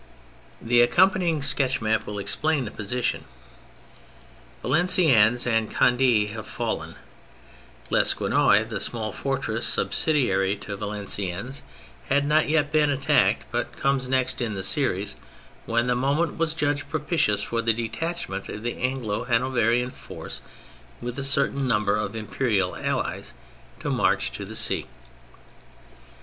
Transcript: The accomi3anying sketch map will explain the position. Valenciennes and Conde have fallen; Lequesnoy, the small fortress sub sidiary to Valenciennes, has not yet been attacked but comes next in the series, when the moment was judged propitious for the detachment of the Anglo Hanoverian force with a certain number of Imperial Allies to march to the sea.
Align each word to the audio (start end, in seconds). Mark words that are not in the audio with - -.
The 0.59 0.79
accomi3anying 0.87 1.43
sketch 1.43 1.79
map 1.79 2.07
will 2.07 2.17
explain 2.17 2.65
the 2.65 2.71
position. 2.71 3.25
Valenciennes 4.63 5.45
and 5.45 5.69
Conde 5.71 6.29
have 6.29 6.47
fallen; 6.47 6.95
Lequesnoy, 7.91 8.67
the 8.67 8.79
small 8.79 9.11
fortress 9.11 9.67
sub 9.67 9.91
sidiary 9.91 10.59
to 10.61 10.75
Valenciennes, 10.75 11.61
has 12.09 12.23
not 12.23 12.49
yet 12.49 12.71
been 12.71 12.89
attacked 12.89 13.45
but 13.51 13.77
comes 13.77 14.09
next 14.09 14.41
in 14.41 14.55
the 14.55 14.63
series, 14.63 15.17
when 15.67 15.85
the 15.85 15.93
moment 15.93 16.35
was 16.39 16.55
judged 16.55 16.89
propitious 16.89 17.43
for 17.43 17.61
the 17.61 17.71
detachment 17.71 18.49
of 18.49 18.63
the 18.63 18.77
Anglo 18.79 19.25
Hanoverian 19.25 19.91
force 19.91 20.41
with 20.99 21.19
a 21.19 21.23
certain 21.23 21.67
number 21.67 21.95
of 21.95 22.15
Imperial 22.15 22.75
Allies 22.75 23.35
to 23.81 23.91
march 23.91 24.31
to 24.31 24.45
the 24.45 24.55
sea. 24.55 24.87